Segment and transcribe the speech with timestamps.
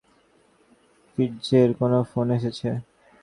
[1.09, 2.69] ফিটজের কোনো ফোন এসেছে?